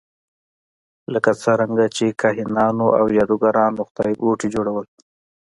[1.13, 4.85] لکه څرنګه چې کاهنانو او جادوګرانو خدایګوټي جوړول.